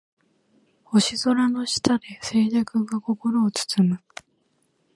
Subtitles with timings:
[0.85, 3.99] 星空の下で静寂が心を包む